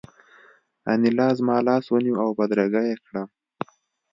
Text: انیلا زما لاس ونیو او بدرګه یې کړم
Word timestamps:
انیلا 0.91 1.27
زما 1.37 1.57
لاس 1.67 1.85
ونیو 1.89 2.21
او 2.23 2.29
بدرګه 2.37 2.81
یې 2.89 2.95
کړم 3.05 3.27